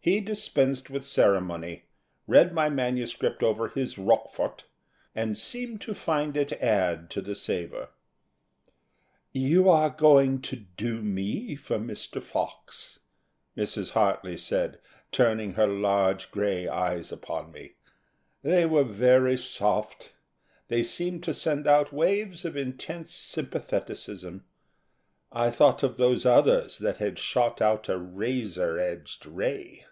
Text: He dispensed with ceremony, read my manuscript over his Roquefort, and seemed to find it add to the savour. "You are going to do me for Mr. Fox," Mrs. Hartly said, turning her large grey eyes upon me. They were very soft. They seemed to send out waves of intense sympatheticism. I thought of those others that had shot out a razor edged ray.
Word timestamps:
He 0.00 0.20
dispensed 0.22 0.88
with 0.88 1.04
ceremony, 1.04 1.82
read 2.26 2.54
my 2.54 2.70
manuscript 2.70 3.42
over 3.42 3.68
his 3.68 3.98
Roquefort, 3.98 4.64
and 5.14 5.36
seemed 5.36 5.82
to 5.82 5.92
find 5.94 6.34
it 6.34 6.50
add 6.62 7.10
to 7.10 7.20
the 7.20 7.34
savour. 7.34 7.90
"You 9.32 9.68
are 9.68 9.90
going 9.90 10.40
to 10.42 10.56
do 10.56 11.02
me 11.02 11.56
for 11.56 11.78
Mr. 11.78 12.22
Fox," 12.22 13.00
Mrs. 13.54 13.90
Hartly 13.90 14.38
said, 14.38 14.80
turning 15.12 15.52
her 15.54 15.66
large 15.66 16.30
grey 16.30 16.66
eyes 16.66 17.12
upon 17.12 17.52
me. 17.52 17.74
They 18.42 18.64
were 18.64 18.84
very 18.84 19.36
soft. 19.36 20.14
They 20.68 20.82
seemed 20.82 21.22
to 21.24 21.34
send 21.34 21.66
out 21.66 21.92
waves 21.92 22.46
of 22.46 22.56
intense 22.56 23.12
sympatheticism. 23.12 24.42
I 25.30 25.50
thought 25.50 25.82
of 25.82 25.98
those 25.98 26.24
others 26.24 26.78
that 26.78 26.96
had 26.96 27.18
shot 27.18 27.60
out 27.60 27.90
a 27.90 27.98
razor 27.98 28.78
edged 28.78 29.26
ray. 29.26 29.84